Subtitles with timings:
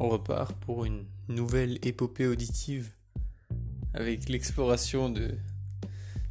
[0.00, 2.88] on repart pour une nouvelle épopée auditive
[3.92, 5.30] avec l'exploration de,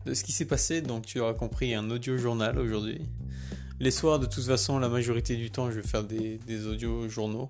[0.05, 0.81] de ce qui s'est passé.
[0.81, 2.99] Donc tu auras compris un audio journal aujourd'hui.
[3.79, 7.49] Les soirs, de toute façon, la majorité du temps, je vais faire des, audio journaux.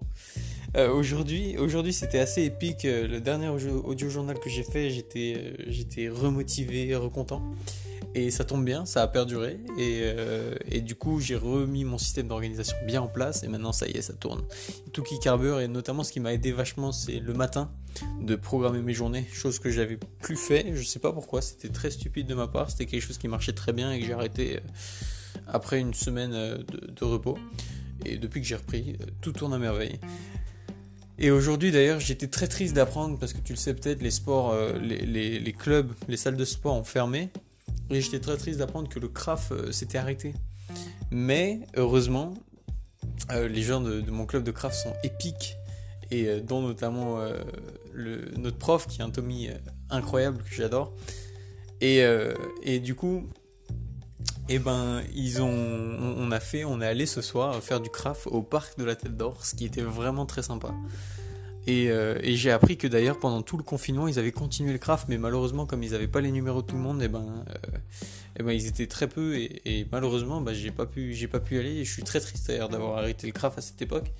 [0.77, 2.83] Euh, aujourd'hui, aujourd'hui, c'était assez épique.
[2.83, 7.41] Le dernier audio journal que j'ai fait, j'étais, euh, j'étais remotivé, recontent.
[8.15, 9.59] Et ça tombe bien, ça a perduré.
[9.77, 13.43] Et, euh, et du coup, j'ai remis mon système d'organisation bien en place.
[13.43, 14.41] Et maintenant, ça y est, ça tourne.
[14.93, 15.59] Tout qui carbure.
[15.59, 17.71] Et notamment, ce qui m'a aidé vachement, c'est le matin
[18.21, 19.27] de programmer mes journées.
[19.31, 20.73] Chose que j'avais plus fait.
[20.73, 21.41] Je sais pas pourquoi.
[21.41, 22.71] C'était très stupide de ma part.
[22.71, 24.59] C'était quelque chose qui marchait très bien et que j'ai arrêté euh,
[25.47, 27.37] après une semaine euh, de, repos.
[28.05, 29.99] Et depuis que j'ai repris, tout tourne à merveille.
[31.21, 34.55] Et aujourd'hui d'ailleurs j'étais très triste d'apprendre parce que tu le sais peut-être les sports,
[34.81, 37.29] les, clubs, les salles de sport ont fermé
[37.89, 40.33] et j'étais très triste d'apprendre que le craft euh, s'était arrêté.
[41.11, 42.35] Mais heureusement,
[43.31, 45.55] euh, les gens de, mon club de craft sont épiques
[46.11, 47.19] et euh, dont notamment
[48.37, 49.49] notre prof qui est un Tommy
[49.89, 50.93] incroyable que j'adore.
[51.81, 52.03] Et,
[52.63, 53.27] et, du coup,
[54.49, 58.27] eh ben, ils ont, on, a fait, on est allé ce soir faire du craft
[58.27, 60.73] au parc de la Tête d'Or, ce qui était vraiment très sympa.
[61.69, 65.07] Euh, et, j'ai appris que d'ailleurs pendant tout le confinement ils avaient continué le craft,
[65.09, 67.43] mais malheureusement comme ils n'avaient pas les numéros de tout le monde, et eh ben,
[67.47, 67.77] et euh,
[68.37, 71.59] eh ben ils étaient très peu et, malheureusement bah, j'ai pas pu j'ai pas pu
[71.59, 71.77] aller.
[71.77, 74.11] Et je suis très triste d'ailleurs d'avoir arrêté le craft à cette époque.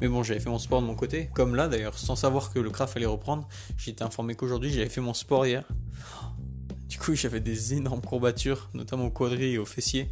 [0.00, 2.58] Mais bon j'avais fait mon sport de mon côté, comme là d'ailleurs sans savoir que
[2.58, 3.48] le craft allait reprendre.
[3.76, 5.64] J'étais informé qu'aujourd'hui j'avais fait mon sport hier.
[6.88, 10.10] Du coup j'avais des énormes courbatures, notamment au quadri et au fessier.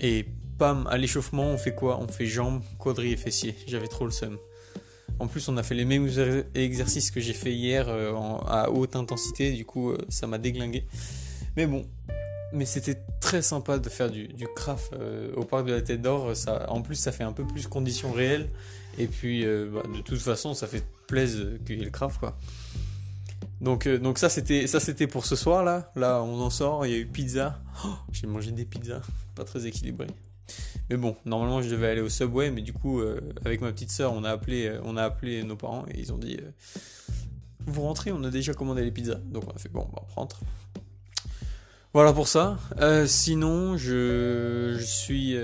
[0.00, 0.26] Et
[0.58, 1.98] pam à l'échauffement on fait quoi?
[2.00, 3.56] On fait jambes, quadri et fessier.
[3.66, 4.38] J'avais trop le seum.
[5.18, 6.08] En plus, on a fait les mêmes
[6.54, 8.12] exercices que j'ai fait hier euh,
[8.46, 10.84] à haute intensité, du coup, euh, ça m'a déglingué.
[11.56, 11.86] Mais bon,
[12.52, 16.32] mais c'était très sympa de faire du, craft euh, au parc de la Tête d'Or.
[16.68, 18.50] en plus, ça fait un peu plus conditions réelles.
[18.98, 22.20] Et puis, bah, de toute façon, ça fait plaisir qu'il y ait le craft.
[23.60, 25.90] Donc, donc ça, c'était ça c'était pour ce soir là.
[25.96, 26.86] Là, on en sort.
[26.86, 27.58] Il y a eu pizza.
[27.84, 29.02] Oh, j'ai mangé des pizzas,
[29.34, 30.06] pas très équilibré.
[30.90, 33.90] Mais bon, normalement je devais aller au Subway, mais du coup, euh, avec ma petite
[33.90, 36.50] soeur, on a appelé, euh, on a appelé nos parents et ils ont dit euh,
[37.66, 39.16] Vous rentrez, on a déjà commandé les pizzas.
[39.16, 40.40] Donc on a fait Bon, bah, on rentre.
[41.92, 42.58] Voilà pour ça.
[43.06, 45.34] sinon, je, suis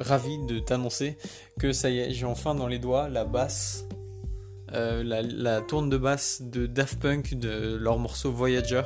[0.00, 1.16] ravi de t'annoncer
[1.60, 3.84] que ça y est, j'ai enfin dans les doigts la basse,
[4.72, 8.82] la, la tourne de basse de Daft Punk de leur morceau Voyager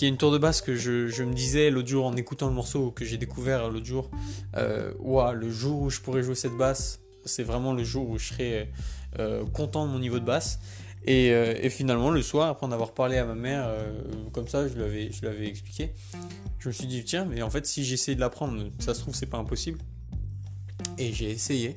[0.00, 2.54] qui est une tour de basse que je, me disais l'autre jour en écoutant le
[2.54, 4.10] morceau que j'ai découvert l'autre jour.
[4.56, 4.94] Euh,
[5.34, 8.70] le jour où je pourrais jouer cette basse, c'est vraiment le jour où je serais
[9.18, 10.58] euh, content de mon niveau de basse.
[11.06, 13.92] Euh, et, finalement, le soir, après en avoir parlé à ma mère, euh,
[14.32, 15.92] comme ça, je lui, je avais expliqué,
[16.60, 19.14] je me suis dit, tiens, mais en fait, si j'essaie de l'apprendre, ça se trouve,
[19.14, 19.80] c'est pas impossible.
[20.96, 21.76] Et j'ai essayé.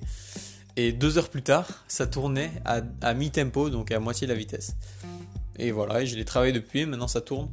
[0.78, 4.40] Et deux heures plus tard, ça tournait à, à mi-tempo, donc à moitié de la
[4.40, 4.78] vitesse.
[5.60, 7.50] Et voilà, et je l'ai travaillé depuis, maintenant ça tourne.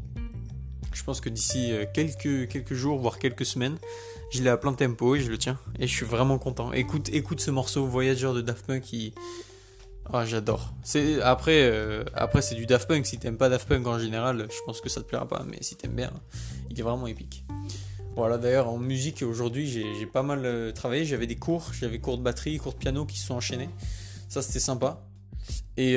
[0.93, 3.77] Je pense que d'ici euh, quelques, quelques jours, voire quelques semaines,
[4.31, 5.59] je l'ai à plein tempo et je le tiens.
[5.79, 6.73] Et je suis vraiment content.
[6.73, 9.15] Écoute, écoute ce morceau Voyager de Daft Punk qui.
[10.13, 10.73] Ah, j'adore.
[10.83, 13.07] C'est après, euh, après c'est du Daft Punk.
[13.07, 15.45] Si t'aimes pas Daft Punk en général, je pense que ça te plaira pas.
[15.49, 16.13] Mais si t'aimes bien,
[16.71, 17.45] il est vraiment épique.
[18.17, 18.39] Voilà.
[18.39, 21.05] D'ailleurs, en musique aujourd'hui, j'ai pas mal euh, travaillé.
[21.05, 23.71] J'avais des cours, j'avais cours de batterie, cours de piano qui se sont enchaînés.
[24.29, 25.07] Ça, c'était sympa.
[25.77, 25.97] Et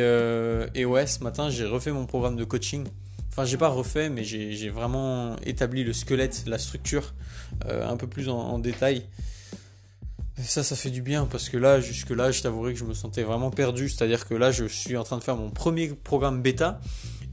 [0.85, 2.87] ouais, ce matin, j'ai refait mon programme de coaching.
[3.33, 7.15] Enfin, j'ai pas refait, mais j'ai vraiment établi le squelette, la structure
[7.65, 9.07] euh, un peu plus en, détail.
[10.37, 12.93] Et ça, ça fait du bien parce que là, jusque-là, je t'avouerai que je me
[12.93, 13.89] sentais vraiment perdu.
[13.89, 16.79] C'est-à-dire que là, je suis en train de faire mon premier programme bêta.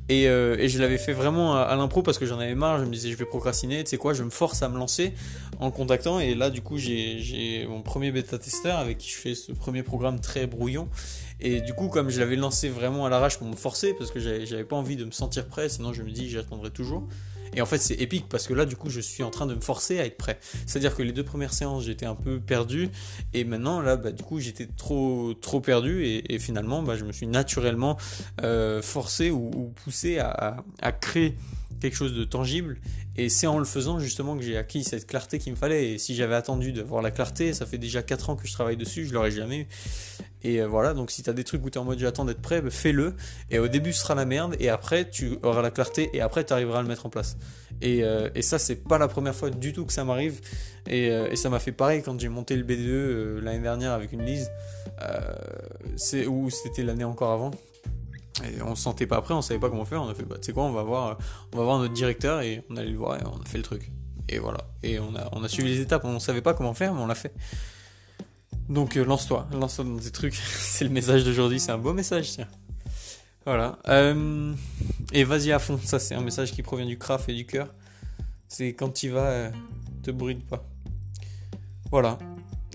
[0.09, 2.79] Et, euh, et je l'avais fait vraiment à, l'impro parce que j'en avais marre.
[2.79, 3.85] Je me disais, je vais procrastiner.
[3.85, 5.13] Tu sais quoi, je me force à me lancer
[5.59, 6.19] en contactant.
[6.19, 10.19] Et là, du coup, j'ai mon premier bêta-testeur avec qui je fais ce premier programme
[10.19, 10.89] très brouillon.
[11.41, 14.21] Et du coup, comme je l'avais lancé vraiment à l'arrache pour me forcer, parce que
[14.21, 17.09] j'avais pas envie de me sentir prêt, sinon je me dis j'attendrai toujours.
[17.55, 19.55] Et en fait, c'est épique parce que là, du coup, je suis en train de
[19.55, 20.39] me forcer à être prêt.
[20.67, 22.91] C'est-à-dire que les deux premières séances, j'étais un peu perdu.
[23.35, 26.05] Et maintenant, là, bah, du coup, j'étais trop, trop perdu.
[26.05, 27.97] Et, finalement, bah, je me suis naturellement
[28.43, 31.35] euh, forcé ou, poussé à, à, créer
[31.81, 32.79] quelque chose de tangible.
[33.17, 35.93] Et c'est en le faisant justement que j'ai acquis cette clarté qu'il me fallait.
[35.93, 38.77] Et si j'avais attendu d'avoir la clarté, ça fait déjà 4 ans que je travaille
[38.77, 39.67] dessus, je l'aurais jamais eu.
[40.43, 42.25] Et euh, voilà, donc si tu as des trucs où tu es en mode j'attends
[42.25, 43.15] d'être prêt, bah, fais-le.
[43.51, 44.57] Et au début, ce sera la merde.
[44.59, 46.11] Et après, tu auras la clarté.
[46.15, 47.37] Et après, tu arriveras à le mettre en place.
[47.83, 50.41] Et, euh, et ça, c'est pas la première fois du tout que ça m'arrive.
[50.87, 54.25] Et, euh, ça m'a fait pareil quand j'ai monté le BDE l'année dernière avec une
[54.25, 54.51] Lise.
[56.27, 57.51] où c'était l'année encore avant.
[58.45, 60.03] Et on se sentait pas prêt, on savait pas comment faire.
[60.03, 61.19] On a fait, bah, tu sais quoi, on va voir,
[61.53, 63.65] on va voir notre directeur et on allait le voir et on a fait le
[63.65, 63.91] truc.
[64.29, 64.61] Et voilà.
[64.83, 66.05] Et on a, suivi les étapes.
[66.05, 67.35] On savait pas comment faire, mais on l'a fait.
[68.69, 70.35] Donc euh, lance-toi, lance-toi dans des trucs.
[70.59, 72.49] c'est le message d'aujourd'hui, c'est un beau message, tiens.
[73.45, 73.79] Voilà.
[73.89, 74.55] Euh,
[75.13, 77.75] et vas-y à fond, ça c'est un message qui provient du craft et du cœur.
[78.47, 79.51] C'est quand tu vas, euh,
[80.03, 80.65] te bride pas.
[81.91, 82.19] Voilà.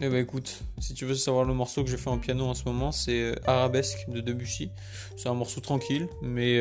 [0.02, 2.54] Eh ben écoute, si tu veux savoir le morceau que je fais en piano en
[2.54, 4.70] ce moment, c'est Arabesque de Debussy.
[5.16, 6.60] C'est un morceau tranquille, mais,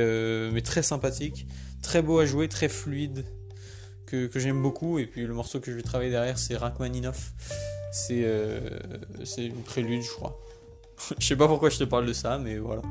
[0.53, 1.47] mais très sympathique,
[1.83, 3.25] très beau à jouer, très fluide,
[4.07, 4.99] que, que j'aime beaucoup.
[4.99, 7.33] Et puis le morceau que je vais travailler derrière, c'est Rachmaninoff.
[7.93, 8.61] C'est euh,
[9.39, 10.41] une prélude, je crois.
[11.19, 12.83] je sais pas pourquoi je te parle de ça, mais voilà.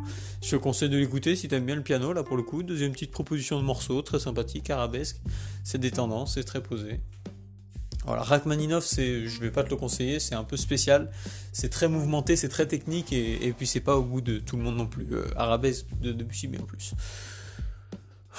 [0.42, 2.64] Je te conseille de l'écouter si t'aimes bien le piano, là pour le coup.
[2.64, 5.18] Deuxième petite proposition de morceau, très sympathique, arabesque.
[5.64, 7.02] C'est détendant, c'est très posé.
[8.06, 11.10] Voilà, Rachmaninoff, c'est, je vais pas te le conseiller, c'est un peu spécial,
[11.54, 14.64] c'est très mouvementé, c'est très technique et, puis c'est pas au goût de tout le
[14.64, 15.08] monde non plus.
[15.12, 16.94] Euh, arabesque de Debussy, mais en plus.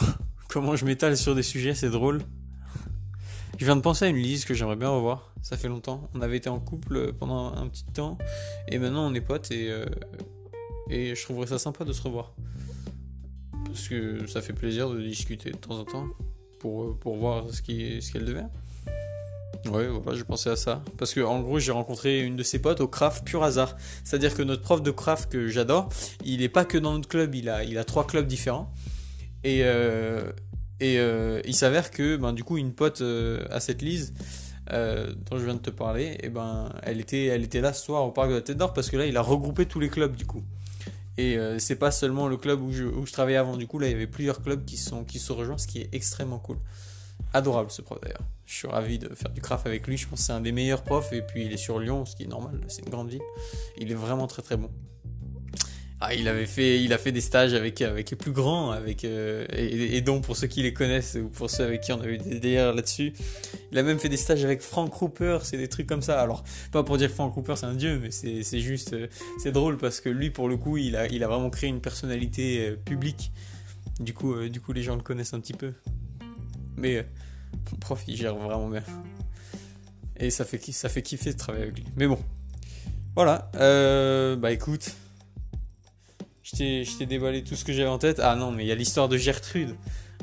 [0.49, 2.21] Comment je m'étale sur des sujets, c'est drôle.
[3.59, 5.33] Je viens de penser à une Lise que j'aimerais bien revoir.
[5.41, 6.09] Ça fait longtemps.
[6.15, 8.19] On avait été en couple pendant un petit temps.
[8.69, 9.87] Et maintenant on est potes et, euh,
[10.91, 12.35] je trouverais ça sympa de se revoir.
[13.65, 16.07] Parce que ça fait plaisir de discuter de temps en temps
[16.59, 18.49] pour, euh, voir ce qu'elle ce qu'elle devient.
[19.71, 20.83] Ouais, voilà, j'ai pensé à ça.
[20.99, 23.77] Parce que en gros, j'ai rencontré une de ses potes au craft pur hasard.
[24.05, 25.89] C'est-à-dire que notre prof de craft que j'adore,
[26.25, 28.73] il est pas que dans notre club, il a, il a trois clubs différents.
[29.43, 30.31] Et, euh,
[30.81, 34.13] et euh, il s'avère que ben, du coup une pote euh, à cette Lise
[34.73, 37.73] euh, dont je viens de te parler, et eh ben elle était, elle était là
[37.73, 39.81] ce soir au parc de la Tête d'Or parce que là il a regroupé tous
[39.81, 40.43] les clubs du coup.
[41.17, 43.87] Et c'est pas seulement le club où je, où je, travaillais avant du coup, là
[43.87, 46.57] il y avait plusieurs clubs qui sont qui se rejoignent, ce qui est extrêmement cool.
[47.35, 48.23] Adorable ce prof d'ailleurs.
[48.47, 50.53] Je suis ravi de faire du craft avec lui, je pense que c'est un des
[50.53, 53.11] meilleurs profs et puis il est sur Lyon, ce qui est normal, c'est une grande
[53.11, 53.23] ville.
[53.77, 54.71] Il est vraiment très très bon.
[56.01, 59.05] Ah, il avait fait, il a fait des stages avec avec les plus grands, avec
[59.05, 62.07] euh, et, donc pour ceux qui les connaissent ou pour ceux avec qui on a
[62.07, 63.15] eu des délires là-dessus,
[63.73, 66.21] il a même fait des stages avec Frank Cooper, c'est des trucs comme ça.
[66.21, 69.07] Alors pas pour dire que Frank Cooper c'est un dieu, mais c'est juste euh,
[69.43, 71.81] c'est drôle parce que lui pour le coup il a il a vraiment créé une
[71.81, 73.33] personnalité euh, publique.
[73.99, 75.73] Du coup du coup les gens le connaissent un petit peu.
[76.77, 77.07] Mais
[77.73, 78.83] mon prof il gère vraiment bien
[80.17, 81.85] et ça fait ça fait kiffer de travailler avec lui.
[81.97, 82.19] Mais bon
[83.15, 83.51] voilà
[84.37, 84.95] bah écoute.
[86.45, 88.21] Je t'ai déballé tout ce que j'avais en tête.
[88.23, 89.75] Ah non, mais il y a l'histoire de Gertrude.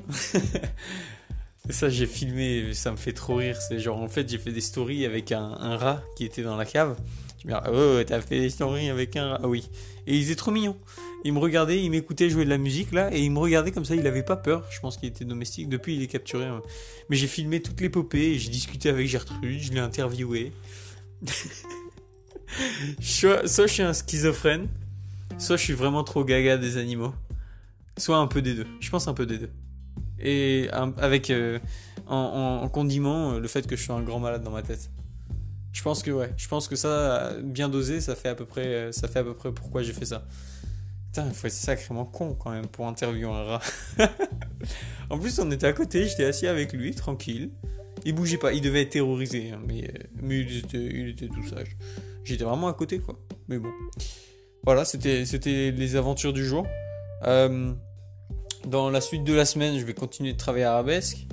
[1.69, 3.59] ça, j'ai filmé, ça me fait trop rire.
[3.59, 6.65] C'est genre, en fait, j'ai fait des stories avec un, rat qui était dans la
[6.65, 6.95] cave.
[7.43, 9.39] Je me dis, oh, t'as fait des stories avec un rat.
[9.43, 9.67] Ah oui.
[10.05, 10.77] Et il était trop mignon.
[11.23, 13.85] Il me regardait, il m'écoutait jouer de la musique là, et il me regardait comme
[13.85, 14.65] ça, il avait pas peur.
[14.71, 15.69] Je pense qu'il était domestique.
[15.69, 16.45] Depuis, il est capturé.
[16.45, 16.61] Hein.
[17.09, 20.51] Mais j'ai filmé toute l'épopée, j'ai discuté avec Gertrude, je l'ai interviewé.
[22.99, 24.67] soit je suis un schizophrène,
[25.37, 27.13] Soit je suis vraiment trop gaga des animaux,
[27.97, 28.67] soit un peu des deux.
[28.79, 29.49] Je pense un peu des deux.
[30.19, 31.57] Et avec euh,
[32.05, 34.91] en, condiment le fait que je suis un grand malade dans ma tête.
[35.71, 38.91] Je pense que ouais, je pense que ça bien dosé, ça fait à peu près
[38.91, 40.25] ça fait à peu près pourquoi j'ai fait ça.
[41.11, 43.61] Putain, il faut être sacrément con quand même pour interviewer un rat.
[45.09, 47.51] en plus, on était à côté, j'étais assis avec lui, tranquille.
[48.05, 49.91] Il bougeait pas, il devait être terrorisé, hein, mais,
[50.21, 51.75] mais il, était, tout sage.
[52.23, 53.19] J'étais vraiment à côté, quoi.
[53.49, 53.71] Mais bon.
[54.63, 55.25] Voilà, c'était
[55.71, 56.65] les aventures du jour.
[57.27, 57.73] Euh,
[58.65, 61.27] dans la suite de la semaine, je vais continuer de travailler Arabesque.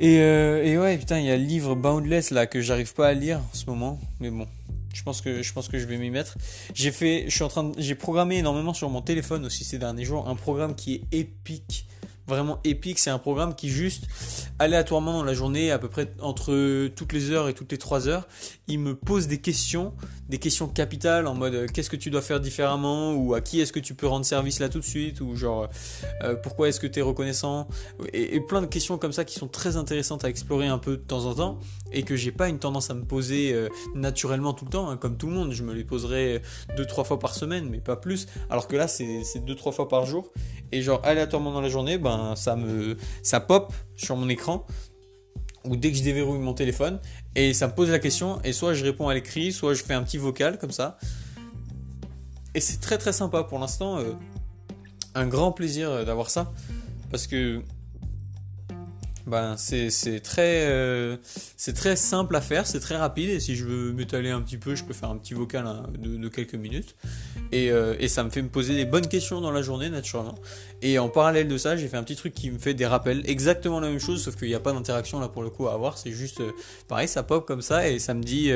[0.00, 3.06] Et, euh, et ouais, putain, il y a le livre Boundless là que j'arrive pas
[3.06, 4.48] à lire en ce moment, mais bon,
[4.92, 6.36] je pense que je vais m'y mettre.
[6.74, 6.92] J'ai
[7.28, 11.86] j'ai programmé énormément sur mon téléphone aussi ces derniers jours un programme qui est épique
[12.30, 12.98] vraiment épique.
[12.98, 14.06] C'est un programme qui juste
[14.58, 18.08] aléatoirement dans la journée, à peu près entre toutes les heures et toutes les trois
[18.08, 18.26] heures,
[18.68, 19.92] il me pose des questions,
[20.28, 23.60] des questions capitales en mode euh, qu'est-ce que tu dois faire différemment ou à qui
[23.60, 25.68] est-ce que tu peux rendre service là tout de suite ou genre
[26.22, 27.68] euh, pourquoi est-ce que tu es reconnaissant
[28.12, 31.02] et, plein de questions comme ça qui sont très intéressantes à explorer un peu de
[31.02, 31.58] temps en temps
[31.92, 34.96] et que j'ai pas une tendance à me poser euh, naturellement tout le temps hein,
[34.96, 36.42] comme tout le monde je me les poserai
[36.76, 39.88] deux trois fois par semaine mais pas plus alors que là c'est deux trois fois
[39.88, 40.32] par jour
[40.72, 44.66] et genre aléatoirement dans la journée ben ça me ça pop sur mon écran.
[45.64, 47.00] Ou dès que je déverrouille mon téléphone.
[47.36, 49.94] Et ça me pose la question et soit je réponds à l'écrit soit je fais
[49.94, 50.98] un petit vocal comme ça.
[52.54, 54.14] Et c'est très très sympa pour l'instant euh,
[55.14, 56.52] un grand plaisir euh, d'avoir ça.
[57.10, 57.62] Parce que
[59.30, 61.16] ben c'est très euh,
[61.56, 64.58] c'est très simple à faire, c'est très rapide et si je veux m'étaler un petit
[64.58, 66.96] peu, je peux faire un petit vocal hein, de, quelques minutes.
[67.52, 70.34] Et, euh, et, ça me fait me poser des bonnes questions dans la journée naturellement.
[70.82, 73.22] Et en parallèle de ça, j'ai fait un petit truc qui me fait des rappels,
[73.24, 75.74] exactement la même chose sauf qu'il n'y a pas d'interaction là pour le coup à
[75.74, 76.50] avoir, c'est juste euh,
[76.88, 78.52] pareil, ça pop comme ça et ça me dit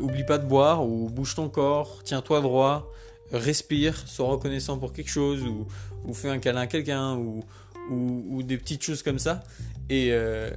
[0.00, 2.92] oublie pas de boire ou bouge ton corps, tiens-toi droit,
[3.32, 7.44] respire, sois reconnaissant pour quelque chose ou fais un câlin à quelqu'un ou,
[7.90, 9.42] ou, ou, des petites choses comme ça.
[9.88, 10.50] Et, euh,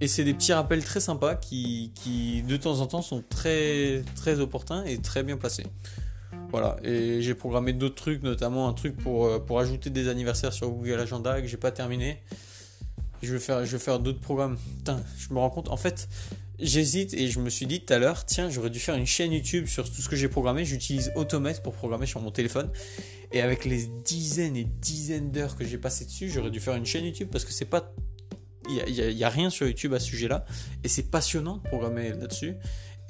[0.00, 4.02] et c'est des petits rappels très sympas qui, qui, de temps en temps, sont très,
[4.16, 5.66] très opportuns et très bien placés.
[6.50, 10.52] Voilà, et j'ai programmé d'autres trucs, notamment un truc pour, euh, pour ajouter des anniversaires
[10.52, 12.20] sur Google Agenda que j'ai pas terminé.
[13.22, 14.58] Je vais faire, je vais faire d'autres programmes.
[14.78, 15.70] Putain, je me rends compte.
[15.70, 16.08] En fait,
[16.58, 19.32] j'hésite et je me suis dit tout à l'heure, tiens, j'aurais dû faire une chaîne
[19.32, 20.64] YouTube sur tout ce que j'ai programmé.
[20.64, 22.70] J'utilise Automate pour programmer sur mon téléphone.
[23.32, 26.86] Et avec les dizaines et dizaines d'heures que j'ai passé dessus, j'aurais dû faire une
[26.86, 27.92] chaîne YouTube parce que c'est pas.
[28.68, 30.44] Il n'y a, rien sur YouTube à ce sujet-là.
[30.84, 32.54] Et c'est passionnant de programmer là-dessus.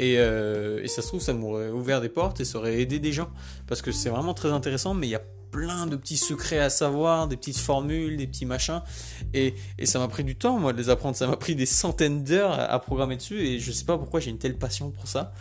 [0.01, 3.13] Euh, et, ça se trouve, ça m'aurait ouvert des portes et ça aurait aidé des
[3.13, 3.31] gens.
[3.67, 6.71] Parce que c'est vraiment très intéressant, mais il y a plein de petits secrets à
[6.71, 8.83] savoir, des petites formules, des petits machins.
[9.35, 9.55] Et,
[9.85, 11.15] ça m'a pris du temps, moi, de les apprendre.
[11.15, 13.39] Ça m'a pris des centaines d'heures à, programmer dessus.
[13.39, 15.33] Et je sais pas pourquoi j'ai une telle passion pour ça.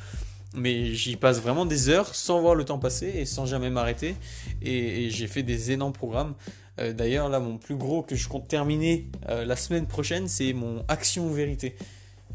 [0.53, 4.15] Mais j'y passe vraiment des heures sans voir le temps passer et sans jamais m'arrêter.
[4.61, 6.35] Et, j'ai fait des énormes programmes.
[6.79, 10.53] Euh, d'ailleurs, là, mon plus gros que je compte terminer euh, la semaine prochaine, c'est
[10.53, 11.75] mon Action Vérité.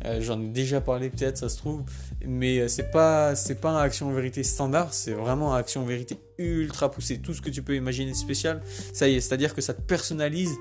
[0.07, 1.83] Euh, j'en ai déjà parlé peut-être, ça se trouve,
[2.25, 6.17] mais euh, c'est pas c'est pas un action vérité standard, c'est vraiment un action vérité
[6.39, 9.75] ultra poussé, tout ce que tu peux imaginer spécial, ça y est, c'est-à-dire que ça
[9.75, 10.55] te personnalise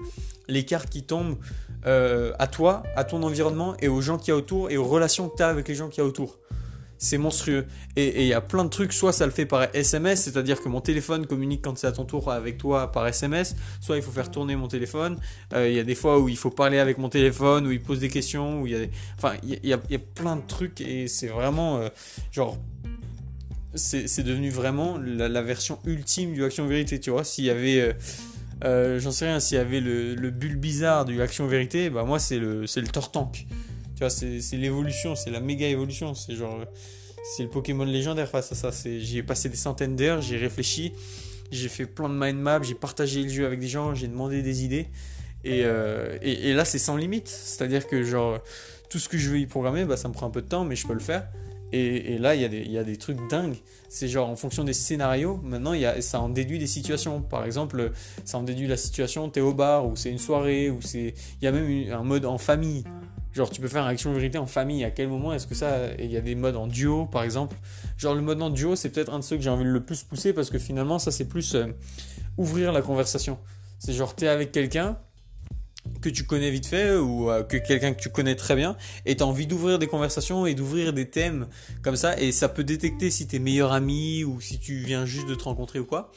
[0.48, 1.38] les cartes qui tombent
[1.86, 4.86] euh, à toi, à ton environnement et aux gens qui y a autour et aux
[4.86, 6.40] relations que tu as avec les gens qui y a autour
[6.98, 7.66] c'est monstrueux.
[7.96, 10.70] Et il y a plein de trucs, soit ça le fait par SMS, c'est-à-dire que
[10.70, 14.12] mon téléphone communique quand c'est à ton tour avec toi par SMS, soit il faut
[14.12, 15.18] faire tourner mon téléphone.
[15.54, 17.82] Euh, il y a des fois où il faut parler avec mon téléphone, où il
[17.82, 18.86] pose des questions, où il y a.
[19.18, 21.78] Enfin, il y, a, plein de trucs et c'est vraiment...
[21.78, 21.90] Euh,
[22.32, 22.58] genre...
[23.78, 27.25] C'est devenu vraiment la, version ultime du Action Vérité, tu vois.
[27.25, 27.94] S'il y avait...
[28.64, 32.06] Euh, j'en sais rien, s'il y avait le, le bulle bizarre du Action Vérité, bah
[32.06, 33.46] moi c'est le, le Tortank.
[33.96, 36.14] Tu vois, c'est l'évolution, c'est la méga évolution.
[36.14, 36.60] C'est genre,
[37.36, 38.70] c'est le Pokémon légendaire face à ça.
[39.00, 40.94] J'y ai passé des centaines d'heures, j'ai réfléchi,
[41.52, 44.42] j'ai fait plein de mind maps, j'ai partagé le jeu avec des gens, j'ai demandé
[44.42, 44.88] des idées.
[45.44, 47.28] Et, euh, et, là, c'est sans limite.
[47.28, 48.40] C'est-à-dire que, genre,
[48.90, 50.66] tout ce que je veux y programmer, bah, ça me prend un peu de temps,
[50.66, 51.28] mais je peux le faire.
[51.72, 53.58] Et, et là, il y, y, a des trucs dingues.
[53.90, 57.22] C'est genre, en fonction des scénarios, maintenant, y a, ça en déduit des situations.
[57.22, 57.92] Par exemple,
[58.24, 61.14] ça en déduit la situation, t'es au bar, ou c'est une soirée, ou c'est.
[61.42, 62.84] Il y a même un mode en famille.
[63.36, 64.86] Genre, tu peux faire une action vérité en famille.
[64.86, 65.94] À quel moment est-ce que ça.
[66.00, 67.58] Il y a des modes en duo, par exemple.
[67.98, 69.84] Genre, le mode en duo, c'est peut-être un de ceux que j'ai envie de le
[69.84, 71.68] plus pousser parce que finalement, ça, c'est plus euh,
[72.38, 73.38] ouvrir la conversation.
[73.77, 74.98] C'est genre, t'es avec quelqu'un
[76.01, 78.75] que tu connais vite fait ou euh, que quelqu'un que tu connais très bien
[79.06, 81.48] et tu as envie d'ouvrir des conversations et d'ouvrir des thèmes
[81.82, 85.27] comme ça et ça peut détecter si t'es meilleur ami ou si tu viens juste
[85.27, 86.12] de te rencontrer ou quoi.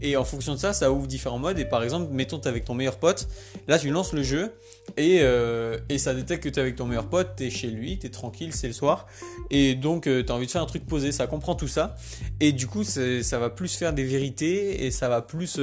[0.00, 1.58] Et en fonction de ça ça ouvre différents modes.
[1.58, 3.28] Et par exemple mettons t'es avec ton meilleur pote.
[3.68, 4.52] Là tu lances le jeu
[4.96, 8.10] et, euh, et ça détecte que t'es avec ton meilleur pote t'es chez lui t'es
[8.10, 9.06] tranquille c'est le soir.
[9.50, 11.12] Et donc euh, t'as envie de faire un truc posé.
[11.12, 11.96] Ça comprend tout ça.
[12.40, 15.60] Et du coup ça va plus faire des vérités et ça va plus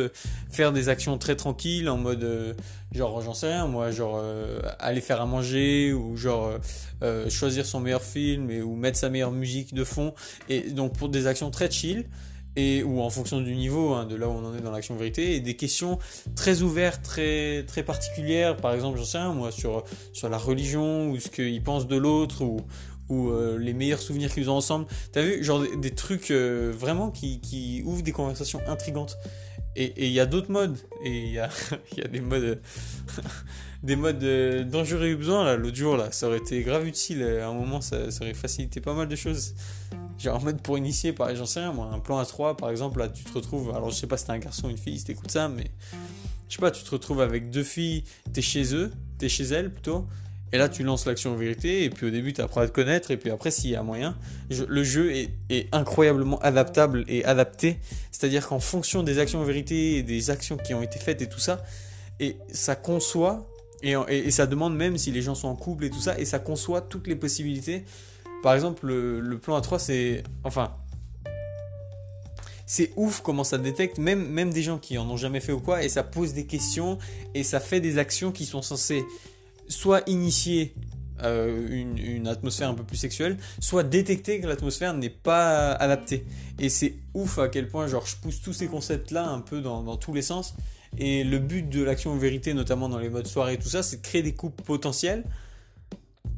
[0.50, 2.56] faire des actions très tranquilles en mode
[2.92, 6.58] genre j'en sais moi genre euh, aller faire à manger ou genre euh,
[7.04, 10.14] euh, choisir son meilleur film et ou mettre sa meilleure musique de fond.
[10.50, 12.06] Et donc pour des actions très chill
[12.56, 14.96] et ou en fonction du niveau hein, de là où on en est dans l'action
[14.96, 16.00] vérité et des questions
[16.36, 18.58] très ouvertes très très particulières.
[18.58, 21.98] Par exemple j'en sais rien moi sur sur la religion ou ce qu'ils pensent de
[21.98, 22.62] l'autre ou
[23.10, 24.86] ou les meilleurs souvenirs qu'ils ont ensemble.
[25.12, 29.18] T'as vu genre des, trucs vraiment qui ouvrent des conversations intrigantes
[29.84, 30.78] et il y a d'autres modes.
[31.04, 31.50] Et il y a,
[32.12, 32.62] des modes.
[33.84, 34.20] des modes
[34.70, 36.12] dont j'aurais eu besoin là l'autre jour là.
[36.12, 37.24] Ça aurait été grave utile.
[37.24, 39.54] À un moment, ça, aurait facilité pas mal de choses.
[40.18, 42.70] Genre en mode pour initier, par j'en sais rien, moi, un plan à 3 par
[42.70, 43.70] exemple, là tu te retrouves.
[43.76, 45.72] Alors je sais pas si t'es un garçon ou une fille, si t'écoutes ça, mais.
[46.50, 49.72] Je sais pas, tu te retrouves avec deux filles, t'es chez eux, t'es chez elles
[49.72, 50.08] plutôt.
[50.52, 53.12] Et là, tu lances l'action vérité, et puis au début, tu apprends à te connaître,
[53.12, 54.18] et puis après, s'il y a moyen,
[54.50, 57.80] le jeu est, incroyablement adaptable et adapté.
[58.12, 61.40] C'est-à-dire qu'en fonction des actions vérité et des actions qui ont été faites et tout
[61.40, 61.62] ça,
[62.20, 63.48] et ça conçoit,
[63.84, 66.40] et, ça demande même si les gens sont en couple et tout ça, et ça
[66.40, 67.86] conçoit toutes les possibilités.
[68.42, 70.24] Par exemple, le, plan A3, c'est.
[70.44, 70.76] Enfin.
[72.66, 75.60] C'est ouf comment ça détecte même, même des gens qui en ont jamais fait ou
[75.60, 77.00] quoi, et ça pose des questions,
[77.34, 79.04] et ça fait des actions qui sont censées
[79.70, 80.74] soit initier
[81.24, 86.26] euh, une, atmosphère un peu plus sexuelle, soit détecter que l'atmosphère n'est pas adaptée.
[86.60, 89.98] Et c'est ouf à quel point genre je pousse tous ces concepts-là un peu dans,
[89.98, 90.56] tous les sens.
[90.98, 93.98] Et le but de l'action vérité, notamment dans les modes soirée et tout ça, c'est
[93.98, 95.24] de créer des coupes potentielles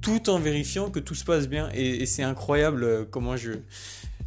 [0.02, 1.70] tout en vérifiant que tout se passe bien.
[1.74, 3.52] et c'est incroyable euh, comment je,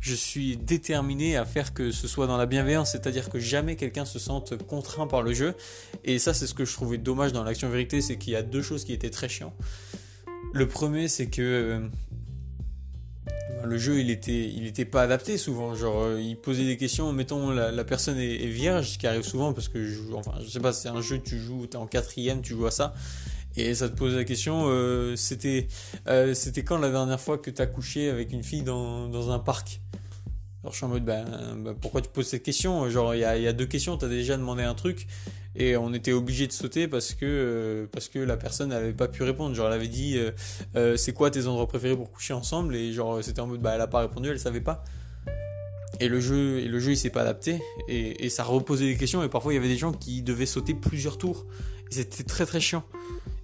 [0.05, 4.05] je suis déterminé à faire que ce soit dans la bienveillance, c'est-à-dire que jamais quelqu'un
[4.05, 5.55] se sente contraint par le jeu.
[6.05, 8.43] Et ça, c'est ce que je trouvais dommage dans l'action vérité, c'est qu'il y a
[8.43, 9.55] deux choses qui étaient très chiants.
[10.53, 11.81] Le premier, c'est que euh,
[13.65, 15.75] le jeu, il était, il pas adapté souvent.
[15.75, 19.55] Genre, euh, il posait des questions, mettons, la, personne est, vierge, ce qui arrive souvent
[19.55, 22.43] parce que, je, enfin, je sais pas, c'est un jeu, tu joues, t'es en quatrième,
[22.43, 22.93] tu joues à ça.
[23.57, 24.69] Et ça te pose la question,
[25.17, 25.69] c'était
[26.35, 29.39] c'était quand la dernière fois que tu as couché avec une fille dans, dans un
[29.39, 29.81] parc?
[30.65, 31.27] Alors je suis en mode, ben,
[31.59, 32.89] ben, pourquoi tu poses cette question?
[32.89, 35.07] Genre, il y a, deux questions, tu as déjà demandé un truc,
[35.55, 39.55] et on était obligé de sauter parce que, euh, la personne n'avait pas pu répondre.
[39.55, 40.31] Genre, elle avait dit, euh,
[40.75, 42.75] euh, c'est quoi tes endroits préférés pour coucher ensemble?
[42.77, 44.83] Et genre, c'était en mode, bah, elle a pas répondu, elle savait pas.
[46.01, 48.97] Et le jeu, et le jeu il s'est pas adapté, et, et ça reposait des
[48.97, 51.45] questions, et parfois il y avait des gens qui devaient sauter plusieurs tours.
[51.91, 52.85] C'était très très chiant.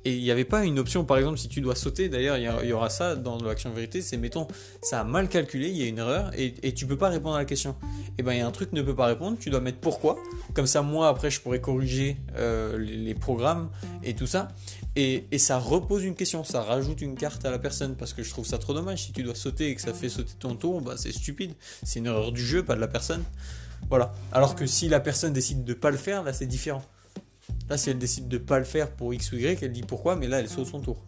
[0.04, 2.69] Et il n'y avait pas une option, par exemple, si tu dois sauter, d'ailleurs, il
[2.69, 4.49] y, aura ça dans l'action vérité, c'est mettons,
[4.83, 7.38] ça a mal calculé, il y a une erreur, et, tu peux pas répondre à
[7.38, 7.76] la question.
[8.16, 10.19] Et ben il y a un truc ne peut pas répondre, tu dois mettre pourquoi.
[10.54, 13.71] Comme ça, moi, après, je pourrais corriger euh, les, programmes
[14.02, 14.49] et tout ça.
[14.97, 18.23] Et, et, ça repose une question, ça rajoute une carte à la personne, parce que
[18.23, 19.04] je trouve ça trop dommage.
[19.04, 21.52] Si tu dois sauter et que ça fait sauter ton tour, bah, c'est stupide.
[21.83, 23.23] C'est une erreur du jeu, pas de la personne.
[23.88, 24.12] Voilà.
[24.33, 26.83] Alors que si la personne décide de pas le faire, là, c'est différent.
[27.71, 30.17] Là, si elle décide de pas le faire pour X ou Y, elle dit pourquoi,
[30.17, 31.05] mais là, elle saute son tour.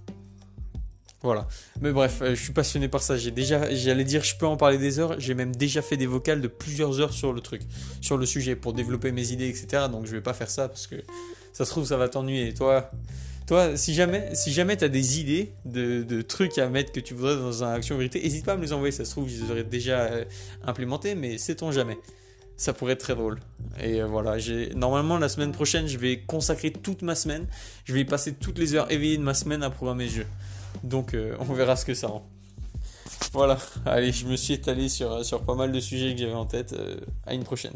[1.21, 1.49] Voilà.
[1.81, 3.17] Mais bref, euh, je suis passionné par ça.
[3.17, 5.19] J'ai déjà, j'allais dire, je peux en parler des heures.
[5.19, 7.63] J'ai même déjà fait des vocales de plusieurs heures sur le truc,
[8.01, 9.85] sur le sujet, pour développer mes idées, etc.
[9.91, 10.97] Donc je vais pas faire ça parce que
[11.53, 12.55] ça se trouve, ça va t'ennuyer.
[12.55, 12.91] Toi,
[13.49, 17.37] toi, si jamais, si jamais t'as des idées de, trucs à mettre que tu voudrais
[17.37, 18.93] dans un action vérité, n'hésite pas à me les envoyer.
[18.93, 20.25] Ça se trouve, je les aurais déjà euh,
[21.17, 21.99] mais sait-on jamais
[22.57, 23.41] ça pourrait être très drôle.
[23.81, 27.47] Et euh, voilà, j'ai normalement la semaine prochaine, je vais consacrer toute ma semaine.
[27.85, 30.27] Je vais passer toutes les heures éveillées de ma semaine à programmer ce jeu.
[30.85, 32.29] Donc euh, on verra ce que ça rend.
[33.33, 36.45] Voilà, allez, je me suis étalé sur, sur pas mal de sujets que j'avais en
[36.45, 36.75] tête.
[36.75, 37.75] Euh, à une prochaine.